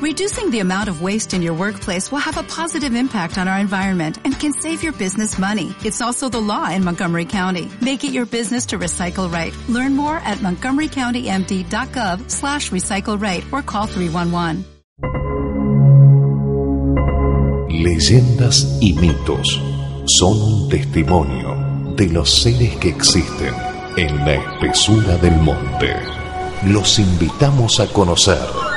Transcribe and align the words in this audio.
Reducing 0.00 0.52
the 0.52 0.60
amount 0.60 0.88
of 0.88 1.02
waste 1.02 1.34
in 1.34 1.42
your 1.42 1.54
workplace 1.54 2.12
will 2.12 2.20
have 2.20 2.36
a 2.36 2.44
positive 2.44 2.94
impact 2.94 3.36
on 3.36 3.48
our 3.48 3.58
environment 3.58 4.16
and 4.24 4.38
can 4.38 4.52
save 4.52 4.80
your 4.80 4.92
business 4.92 5.40
money. 5.40 5.74
It's 5.84 6.00
also 6.00 6.28
the 6.28 6.40
law 6.40 6.70
in 6.70 6.84
Montgomery 6.84 7.24
County. 7.24 7.68
Make 7.80 8.04
it 8.04 8.12
your 8.12 8.24
business 8.24 8.66
to 8.66 8.78
recycle 8.78 9.28
right. 9.28 9.52
Learn 9.68 9.96
more 9.96 10.18
at 10.18 10.38
montgomerycountymd.gov 10.38 12.30
slash 12.30 12.70
recycle 12.70 13.20
right 13.20 13.44
or 13.52 13.60
call 13.60 13.86
311. 13.88 14.64
Leyendas 17.68 18.78
y 18.80 18.92
mitos 18.92 19.60
son 20.06 20.40
un 20.40 20.68
testimonio 20.68 21.96
de 21.96 22.08
los 22.10 22.40
seres 22.40 22.76
que 22.76 22.90
existen 22.90 23.52
en 23.96 24.16
la 24.24 24.34
espesura 24.34 25.16
del 25.16 25.34
monte. 25.40 25.96
Los 26.66 27.00
invitamos 27.00 27.80
a 27.80 27.88
conocer 27.88 28.67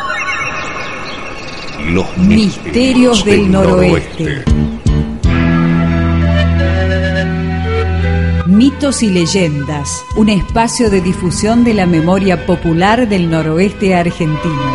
los 1.91 2.17
misterios, 2.17 3.25
del, 3.25 3.51
noroeste. 3.51 4.45
Mitos 8.47 9.03
y 9.03 9.09
leyendas, 9.09 10.01
un 10.15 10.29
espacio 10.29 10.89
de 10.89 11.01
difusión 11.01 11.65
de 11.65 11.73
la 11.73 11.85
memoria 11.85 12.45
popular 12.45 13.09
del 13.09 13.29
noroeste 13.29 13.93
argentino. 13.93 14.71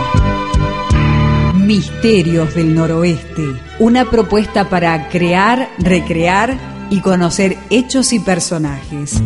Misterios 1.55 2.55
del 2.55 2.75
noroeste, 2.75 3.45
una 3.79 4.05
propuesta 4.11 4.69
para 4.69 5.09
crear, 5.09 5.71
recrear 5.79 6.59
y 6.91 7.01
conocer 7.01 7.57
hechos 7.71 8.13
y 8.13 8.21
personajes. 8.21 9.23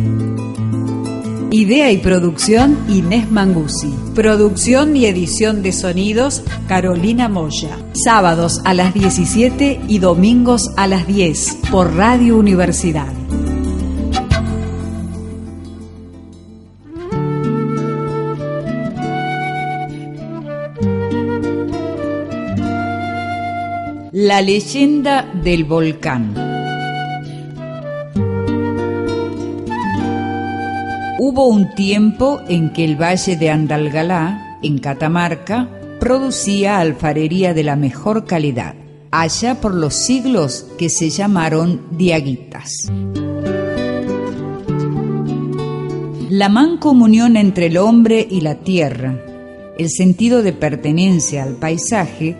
Idea 1.53 1.91
y 1.91 1.97
producción 1.97 2.77
Inés 2.87 3.29
Mangusi. 3.29 3.93
Producción 4.15 4.95
y 4.95 5.05
edición 5.05 5.61
de 5.61 5.73
sonidos 5.73 6.45
Carolina 6.69 7.27
Moya. 7.27 7.77
Sábados 7.91 8.61
a 8.63 8.73
las 8.73 8.93
17 8.93 9.81
y 9.85 9.99
domingos 9.99 10.71
a 10.77 10.87
las 10.87 11.05
10 11.07 11.57
por 11.69 11.93
Radio 11.93 12.37
Universidad. 12.37 13.11
La 24.13 24.41
leyenda 24.41 25.29
del 25.43 25.65
volcán. 25.65 26.50
Hubo 31.23 31.45
un 31.45 31.75
tiempo 31.75 32.41
en 32.47 32.73
que 32.73 32.83
el 32.83 32.99
valle 32.99 33.35
de 33.35 33.51
Andalgalá, 33.51 34.57
en 34.63 34.79
Catamarca, 34.79 35.69
producía 35.99 36.79
alfarería 36.79 37.53
de 37.53 37.63
la 37.63 37.75
mejor 37.75 38.25
calidad, 38.25 38.73
allá 39.11 39.61
por 39.61 39.71
los 39.71 39.93
siglos 39.93 40.65
que 40.79 40.89
se 40.89 41.11
llamaron 41.11 41.81
diaguitas. 41.91 42.91
La 46.31 46.49
mancomunión 46.49 47.37
entre 47.37 47.67
el 47.67 47.77
hombre 47.77 48.27
y 48.27 48.41
la 48.41 48.55
tierra, 48.55 49.15
el 49.77 49.91
sentido 49.91 50.41
de 50.41 50.53
pertenencia 50.53 51.43
al 51.43 51.53
paisaje, 51.53 52.35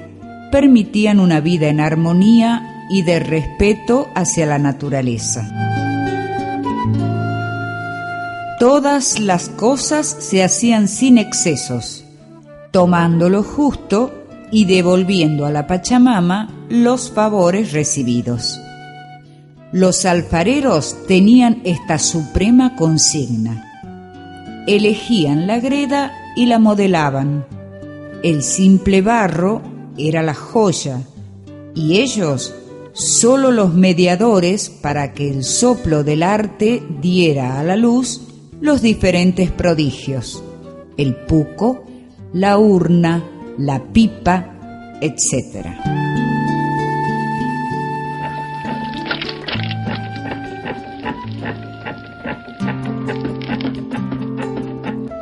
permitían 0.51 1.19
una 1.19 1.39
vida 1.39 1.67
en 1.67 1.81
armonía 1.81 2.87
y 2.89 3.03
de 3.03 3.19
respeto 3.19 4.07
hacia 4.15 4.47
la 4.47 4.57
naturaleza. 4.57 6.00
Todas 8.61 9.19
las 9.19 9.49
cosas 9.49 10.05
se 10.19 10.43
hacían 10.43 10.87
sin 10.87 11.17
excesos, 11.17 12.05
tomando 12.69 13.27
lo 13.27 13.41
justo 13.41 14.13
y 14.51 14.65
devolviendo 14.65 15.47
a 15.47 15.51
la 15.51 15.65
Pachamama 15.65 16.67
los 16.69 17.09
favores 17.09 17.71
recibidos. 17.71 18.61
Los 19.71 20.05
alfareros 20.05 20.95
tenían 21.07 21.61
esta 21.63 21.97
suprema 21.97 22.75
consigna. 22.75 24.63
Elegían 24.67 25.47
la 25.47 25.59
greda 25.59 26.11
y 26.35 26.45
la 26.45 26.59
modelaban. 26.59 27.47
El 28.21 28.43
simple 28.43 29.01
barro 29.01 29.63
era 29.97 30.21
la 30.21 30.35
joya 30.35 31.01
y 31.73 31.97
ellos 31.97 32.53
solo 32.93 33.49
los 33.49 33.73
mediadores 33.73 34.69
para 34.69 35.13
que 35.15 35.31
el 35.31 35.45
soplo 35.45 36.03
del 36.03 36.21
arte 36.21 36.83
diera 37.01 37.59
a 37.59 37.63
la 37.63 37.75
luz 37.75 38.27
los 38.61 38.81
diferentes 38.81 39.51
prodigios, 39.51 40.43
el 40.95 41.15
puco, 41.15 41.83
la 42.31 42.57
urna, 42.59 43.23
la 43.57 43.83
pipa, 43.91 44.99
etc. 45.01 45.67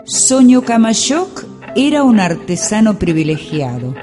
Soño 0.03 0.61
Camayok 0.61 1.45
era 1.75 2.03
un 2.03 2.19
artesano 2.19 2.99
privilegiado. 2.99 3.95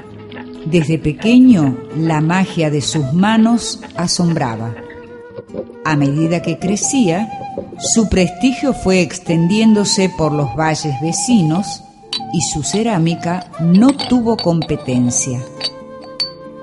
Desde 0.65 0.97
pequeño 0.97 1.77
la 1.95 2.21
magia 2.21 2.69
de 2.69 2.81
sus 2.81 3.13
manos 3.13 3.79
asombraba. 3.95 4.75
A 5.85 5.95
medida 5.95 6.41
que 6.41 6.59
crecía, 6.59 7.29
su 7.79 8.09
prestigio 8.09 8.73
fue 8.73 9.01
extendiéndose 9.01 10.09
por 10.17 10.31
los 10.31 10.55
valles 10.55 10.95
vecinos 11.01 11.83
y 12.33 12.41
su 12.41 12.63
cerámica 12.63 13.51
no 13.59 13.95
tuvo 13.95 14.35
competencia. 14.37 15.39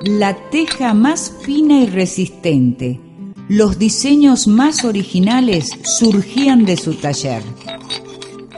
La 0.02 0.36
teja 0.50 0.92
más 0.92 1.32
fina 1.42 1.80
y 1.80 1.86
resistente, 1.86 3.00
los 3.48 3.78
diseños 3.78 4.46
más 4.46 4.84
originales 4.84 5.70
surgían 5.82 6.64
de 6.64 6.76
su 6.76 6.94
taller. 6.94 7.42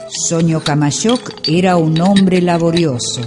Soño 0.09 0.61
Camayoc 0.61 1.35
era 1.47 1.77
un 1.77 2.01
hombre 2.01 2.41
laborioso. 2.41 3.21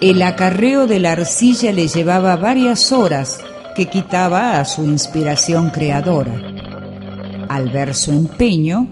El 0.00 0.22
acarreo 0.22 0.86
de 0.86 0.98
la 0.98 1.12
arcilla 1.12 1.72
le 1.72 1.88
llevaba 1.88 2.36
varias 2.36 2.90
horas 2.90 3.38
que 3.76 3.86
quitaba 3.86 4.58
a 4.58 4.64
su 4.64 4.84
inspiración 4.84 5.70
creadora. 5.70 6.59
Al 7.50 7.68
ver 7.68 7.96
su 7.96 8.12
empeño, 8.12 8.86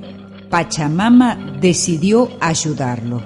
Pachamama 0.51 1.37
decidió 1.61 2.29
ayudarlo. 2.41 3.23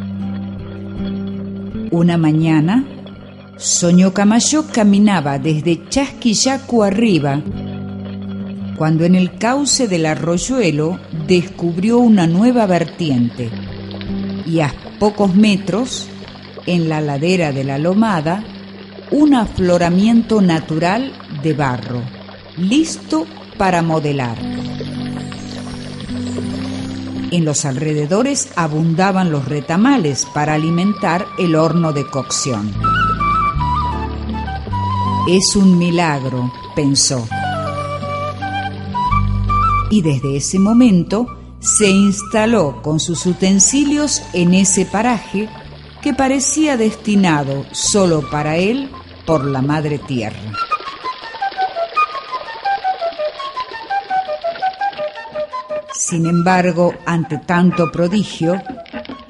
Una 1.91 2.19
mañana, 2.19 2.85
Soñó 3.57 4.13
Camayo 4.13 4.67
caminaba 4.71 5.39
desde 5.39 5.89
Chasquillaco 5.89 6.83
arriba, 6.83 7.41
cuando 8.77 9.07
en 9.07 9.15
el 9.15 9.39
cauce 9.39 9.89
del 9.89 10.05
arroyuelo 10.05 10.99
descubrió 11.27 11.99
una 12.01 12.27
nueva 12.27 12.67
vertiente 12.67 13.49
y 14.47 14.61
a 14.61 14.75
pocos 14.99 15.35
metros, 15.35 16.09
en 16.67 16.91
la 16.91 17.01
ladera 17.01 17.53
de 17.53 17.65
la 17.65 17.79
lomada, 17.79 18.45
un 19.11 19.33
afloramiento 19.33 20.43
natural 20.43 21.11
de 21.43 21.55
barro, 21.55 22.03
listo 22.59 23.27
para 23.57 23.81
modelar. 23.81 24.62
En 27.33 27.47
los 27.47 27.65
alrededores 27.65 28.51
abundaban 28.57 29.33
los 29.33 29.47
retamales 29.47 30.27
para 30.35 30.53
alimentar 30.53 31.27
el 31.39 31.55
horno 31.55 31.95
de 31.95 32.07
cocción. 32.07 32.71
Es 35.27 35.57
un 35.57 35.79
milagro, 35.79 36.53
pensó. 36.77 37.27
Y 39.91 40.03
desde 40.03 40.37
ese 40.37 40.59
momento 40.59 41.27
se 41.59 41.89
instaló 41.89 42.83
con 42.83 43.01
sus 43.01 43.25
utensilios 43.25 44.23
en 44.35 44.53
ese 44.53 44.85
paraje 44.85 45.49
que 46.03 46.13
parecía 46.13 46.77
destinado 46.77 47.65
solo 47.73 48.29
para 48.31 48.59
él 48.59 48.91
por 49.25 49.47
la 49.47 49.63
Madre 49.63 49.99
Tierra. 49.99 50.53
Sin 56.13 56.27
embargo, 56.27 56.93
ante 57.07 57.39
tanto 57.39 57.91
prodigio, 57.91 58.61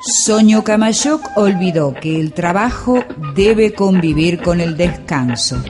Soño 0.00 0.64
Camayoc 0.64 1.30
olvidó 1.36 1.94
que 1.94 2.18
el 2.18 2.32
trabajo 2.32 3.04
debe 3.36 3.72
convivir 3.72 4.42
con 4.42 4.60
el 4.60 4.76
descanso. 4.76 5.62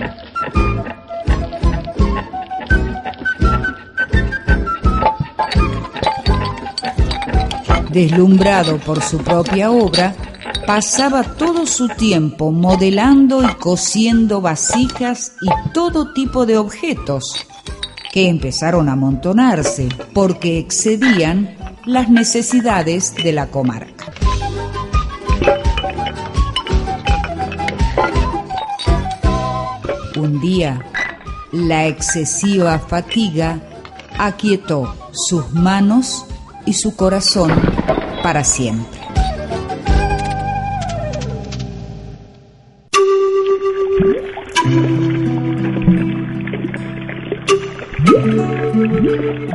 Deslumbrado 7.91 8.79
por 8.79 9.03
su 9.03 9.19
propia 9.19 9.71
obra, 9.71 10.15
pasaba 10.67 11.25
todo 11.25 11.67
su 11.67 11.89
tiempo 11.89 12.51
modelando 12.51 13.43
y 13.43 13.55
cosiendo 13.57 14.41
vasijas 14.41 15.33
y 15.43 15.73
todo 15.75 16.15
tipo 16.15 16.47
de 16.47 16.57
objetos 16.57 17.47
que 18.13 18.29
empezaron 18.29 18.89
a 18.89 18.93
amontonarse 18.93 19.89
porque 20.13 20.59
excedían 20.59 21.57
las 21.87 22.11
necesidades 22.11 23.15
de 23.15 23.33
la 23.33 23.47
comarca. 23.49 24.13
Un 30.17 30.41
día, 30.41 30.85
la 31.51 31.87
excesiva 31.87 32.79
fatiga 32.79 33.61
aquietó 34.19 34.95
sus 35.13 35.51
manos 35.53 36.27
y 36.67 36.75
su 36.75 36.95
corazón 36.95 37.51
para 38.23 38.45
siempre. 38.45 39.02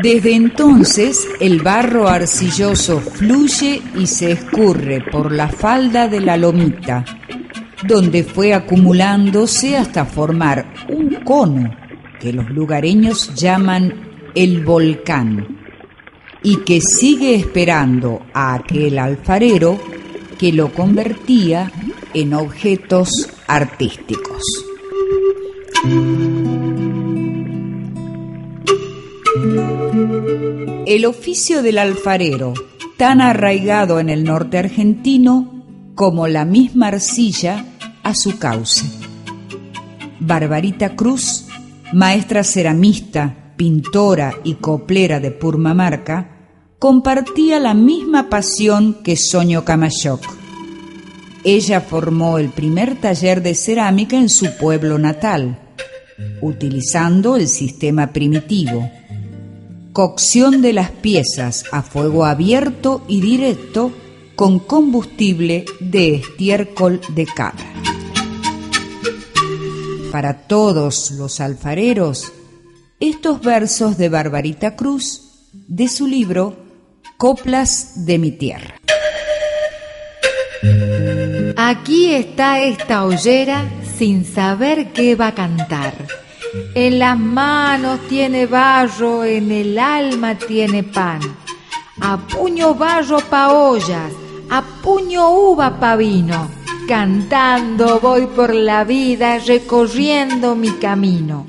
Desde 0.02 0.36
entonces 0.36 1.28
el 1.40 1.62
barro 1.62 2.08
arcilloso 2.08 3.00
fluye 3.00 3.82
y 3.98 4.08
se 4.08 4.32
escurre 4.32 5.04
por 5.12 5.32
la 5.32 5.50
falda 5.50 6.08
de 6.08 6.22
la 6.22 6.38
lomita, 6.38 7.04
donde 7.88 8.24
fue 8.24 8.54
acumulándose 8.54 9.76
hasta 9.78 10.06
formar 10.06 10.74
un 10.90 11.16
cono 11.24 11.76
que 12.20 12.34
los 12.34 12.50
lugareños 12.50 13.34
llaman 13.36 13.94
el 14.36 14.64
volcán 14.64 15.48
y 16.44 16.58
que 16.58 16.80
sigue 16.82 17.36
esperando 17.36 18.22
a 18.34 18.54
aquel 18.56 19.00
alfarero 19.00 19.80
que 20.38 20.54
lo 20.54 20.72
convertía 20.72 21.72
en 22.14 22.34
objetos 22.34 23.30
artísticos. 23.48 24.44
El 30.86 31.06
oficio 31.06 31.62
del 31.62 31.78
alfarero, 31.78 32.54
tan 32.98 33.22
arraigado 33.22 34.00
en 34.00 34.10
el 34.10 34.24
norte 34.24 34.58
argentino 34.58 35.92
como 35.96 36.28
la 36.28 36.46
misma 36.46 36.88
arcilla 36.88 37.66
a 38.04 38.16
su 38.16 38.40
cauce. 38.40 38.86
Barbarita 40.20 40.96
Cruz, 40.96 41.46
maestra 41.94 42.44
ceramista, 42.44 43.54
pintora 43.58 44.34
y 44.44 44.56
coplera 44.56 45.20
de 45.20 45.32
Purmamarca, 45.32 46.38
compartía 46.80 47.60
la 47.60 47.74
misma 47.74 48.30
pasión 48.30 49.04
que 49.04 49.16
Soño 49.18 49.66
Camayoc. 49.66 50.22
Ella 51.44 51.82
formó 51.82 52.38
el 52.38 52.50
primer 52.50 52.96
taller 52.96 53.42
de 53.42 53.56
cerámica 53.56 54.18
en 54.18 54.30
su 54.30 54.58
pueblo 54.58 54.98
natal, 54.98 55.60
utilizando 56.42 57.36
el 57.36 57.48
sistema 57.48 58.14
primitivo 58.14 58.90
cocción 59.98 60.62
de 60.62 60.74
las 60.74 60.92
piezas 60.92 61.64
a 61.72 61.82
fuego 61.82 62.24
abierto 62.24 63.04
y 63.08 63.20
directo 63.20 63.92
con 64.36 64.60
combustible 64.60 65.66
de 65.80 66.18
estiércol 66.18 67.02
de 67.16 67.26
cabra. 67.26 67.66
Para 70.12 70.46
todos 70.46 71.10
los 71.18 71.40
alfareros, 71.40 72.32
estos 73.00 73.42
versos 73.42 73.98
de 73.98 74.10
Barbarita 74.10 74.76
Cruz 74.76 75.50
de 75.52 75.88
su 75.88 76.06
libro 76.06 76.56
Coplas 77.18 78.06
de 78.06 78.20
mi 78.20 78.30
tierra. 78.30 78.76
Aquí 81.56 82.14
está 82.14 82.62
esta 82.62 83.04
ollera 83.04 83.68
sin 83.98 84.26
saber 84.26 84.94
qué 84.94 85.16
va 85.16 85.30
a 85.30 85.34
cantar 85.34 86.27
en 86.74 87.00
las 87.00 87.18
manos 87.18 88.00
tiene 88.08 88.46
barro, 88.46 89.24
en 89.24 89.52
el 89.52 89.80
alma 89.80 90.36
tiene 90.36 90.84
pan. 90.84 91.20
A 92.00 92.18
puño 92.18 92.76
barro 92.76 93.20
pa 93.20 93.52
ollas, 93.52 94.14
a 94.50 94.62
puño 94.62 95.32
uva 95.32 95.80
pa 95.80 95.96
vino. 95.96 96.50
Cantando 96.88 98.00
voy 98.00 98.28
por 98.28 98.54
la 98.54 98.84
vida, 98.84 99.40
recorriendo 99.40 100.56
mi 100.56 100.72
camino. 100.74 101.46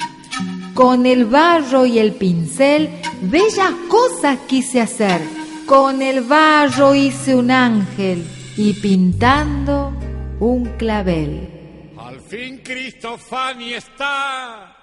Con 0.75 1.06
el 1.06 1.26
barro 1.26 1.87
y 1.87 1.99
el 1.99 2.12
pincel, 2.12 2.88
bellas 3.20 3.72
cosas 3.88 4.38
quise 4.46 4.81
hacer. 4.81 5.20
Con 5.66 6.00
el 6.00 6.22
barro 6.22 6.94
hice 6.94 7.34
un 7.34 7.50
ángel 7.50 8.26
y 8.56 8.72
pintando 8.72 9.93
un 10.40 10.64
clavel. 10.78 11.94
Al 11.99 12.19
fin 12.20 12.62
Cristo 12.64 13.19
Fanny 13.19 13.75
está 13.75 14.77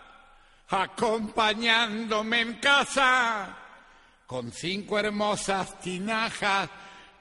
acompañándome 0.70 2.42
en 2.42 2.54
casa 2.56 3.58
con 4.26 4.52
cinco 4.52 4.98
hermosas 4.98 5.80
tinajas 5.80 6.70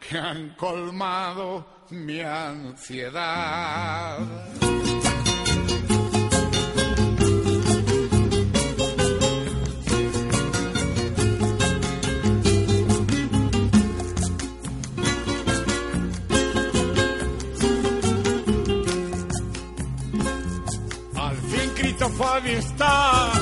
que 0.01 0.19
han 0.19 0.51
colmado 0.55 1.85
mi 1.91 2.21
ansiedad. 2.21 4.19
Fabi 22.11 22.51
está 22.51 23.34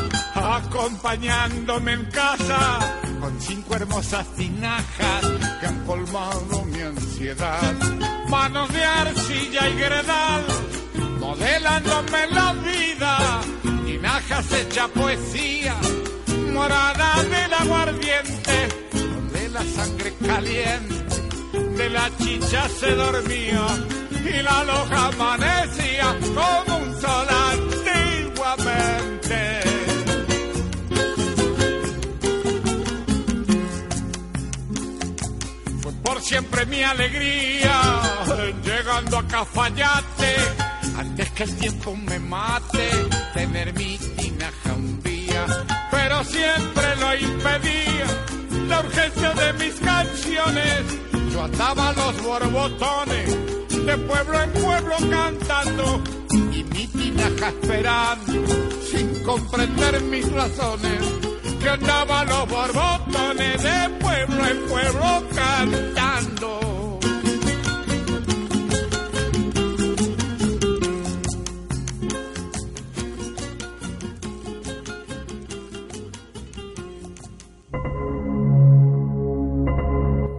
acompañándome 0.57 1.93
en 1.93 2.05
casa 2.07 2.79
con 3.21 3.41
cinco 3.41 3.75
hermosas 3.75 4.27
tinajas 4.37 5.23
que 5.61 5.67
han 5.67 5.85
colmado 5.87 6.65
mi 6.67 6.81
ansiedad. 6.81 7.75
Manos 8.29 8.73
de 8.73 8.85
arcilla 8.85 9.69
y 9.69 9.75
gredal 9.75 10.45
modelándome 11.19 12.27
la 12.31 12.53
vida. 12.53 13.41
Tinajas 13.87 14.53
hecha 14.53 14.89
poesía, 14.89 15.77
morada 16.53 17.23
del 17.23 17.55
aguardiente, 17.55 18.69
donde 18.93 19.49
la 19.49 19.65
sangre 19.65 20.15
caliente 20.27 21.03
de 21.77 21.91
la 21.91 22.11
chicha 22.19 22.69
se 22.69 22.95
dormía 22.95 23.67
y 24.25 24.43
la 24.43 24.65
loja 24.65 25.07
amanecía 25.09 26.17
como 26.35 26.77
un 26.79 27.01
solar 27.01 27.73
fue 28.35 29.12
siempre 36.23 36.65
mi 36.67 36.83
alegría, 36.83 38.01
llegando 38.65 39.19
a 39.19 39.27
Cafayate, 39.27 40.37
antes 40.97 41.31
que 41.33 41.43
el 41.43 41.57
tiempo 41.57 41.97
me 41.97 42.19
mate, 42.21 42.89
tener 43.35 43.75
mi 43.75 43.99
tinaja 43.99 44.73
un 44.75 45.03
día, 45.03 45.47
pero 45.91 46.25
siempre 46.25 46.97
lo 46.97 47.15
impedía, 47.17 48.07
la 48.69 48.81
urgencia 48.81 49.35
de 49.35 49.53
mis 49.55 49.75
canciones, 49.81 50.81
yo 51.33 51.45
andaba 51.45 51.89
a 51.89 51.93
los 51.93 52.23
borbotones, 52.23 53.37
de 53.85 53.99
pueblo 53.99 54.43
en 54.43 54.53
pueblo 54.53 54.97
cantando 55.11 56.03
mi 56.31 56.87
tinaja 56.87 57.49
esperando, 57.49 58.47
sin 58.91 59.23
comprender 59.25 60.01
mis 60.03 60.31
razones, 60.31 61.03
que 61.61 61.69
andaba 61.69 62.25
los 62.25 62.49
borbotones 62.49 63.02
de 63.13 63.91
pueblo 64.01 64.47
en 64.47 64.69
pueblo 64.69 65.23
cantando. 65.35 67.01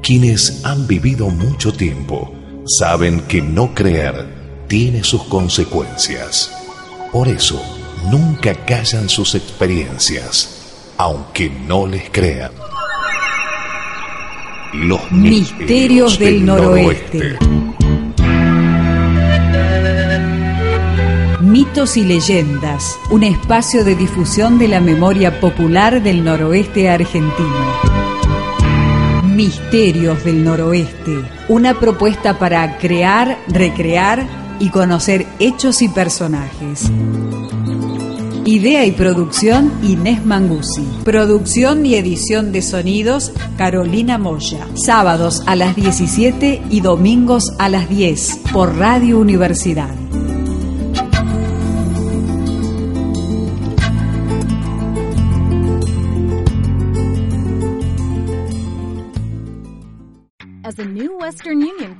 Quienes 0.01 0.65
han 0.65 0.85
vivido 0.85 1.29
mucho 1.29 1.71
tiempo 1.73 2.33
saben 2.65 3.21
que 3.21 3.41
no 3.41 3.73
creer 3.73 4.65
tiene 4.67 5.03
sus 5.03 5.23
consecuencias. 5.23 6.51
Por 7.11 7.27
eso, 7.27 7.61
nunca 8.11 8.53
callan 8.65 9.07
sus 9.07 9.35
experiencias, 9.35 10.62
aunque 10.97 11.49
no 11.49 11.87
les 11.87 12.09
crean. 12.09 12.51
Los 14.73 15.11
misterios, 15.11 16.17
del, 16.17 16.45
noroeste. 16.45 17.37
Mitos 21.41 21.97
y 21.97 22.03
leyendas, 22.03 22.97
un 23.11 23.23
espacio 23.23 23.83
de 23.83 23.95
difusión 23.95 24.57
de 24.57 24.67
la 24.67 24.79
memoria 24.79 25.39
popular 25.39 26.01
del 26.01 26.23
noroeste 26.23 26.89
argentino. 26.89 27.93
Misterios 29.23 30.23
del 30.23 30.43
Noroeste, 30.43 31.17
una 31.49 31.79
propuesta 31.79 32.37
para 32.37 32.77
crear, 32.77 33.39
recrear 33.47 34.25
y 34.59 34.69
conocer 34.69 35.25
hechos 35.39 35.81
y 35.81 35.89
personajes. 35.89 36.91
Idea 38.45 38.85
y 38.85 38.91
producción 38.91 39.71
Inés 39.83 40.25
Mangusi. 40.25 40.85
Producción 41.05 41.85
y 41.85 41.95
edición 41.95 42.51
de 42.51 42.61
sonidos 42.61 43.31
Carolina 43.57 44.17
Moya. 44.17 44.67
Sábados 44.75 45.43
a 45.45 45.55
las 45.55 45.77
17 45.77 46.61
y 46.69 46.81
domingos 46.81 47.53
a 47.57 47.69
las 47.69 47.87
10 47.87 48.39
por 48.51 48.75
Radio 48.75 49.19
Universidad. 49.19 49.95
Western 61.23 61.63
Union 61.63 61.92